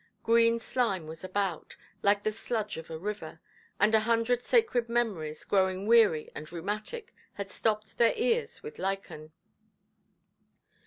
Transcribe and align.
Green 0.23 0.57
slime 0.57 1.05
was 1.05 1.23
about, 1.23 1.77
like 2.01 2.23
the 2.23 2.31
sludge 2.31 2.75
of 2.75 2.89
a 2.89 2.97
river; 2.97 3.39
and 3.79 3.93
a 3.93 3.99
hundred 3.99 4.41
sacred 4.41 4.89
memories, 4.89 5.43
growing 5.43 5.85
weary 5.85 6.31
and 6.33 6.51
rheumatic, 6.51 7.13
had 7.33 7.51
stopped 7.51 7.99
their 7.99 8.15
ears 8.15 8.63
with 8.63 8.79
lichen. 8.79 9.31